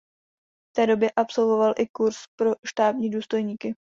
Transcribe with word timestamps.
V 0.69 0.73
té 0.75 0.87
době 0.87 1.11
absolvoval 1.11 1.73
i 1.79 1.87
kurz 1.87 2.15
pro 2.35 2.51
štábní 2.65 3.09
důstojníky. 3.09 3.75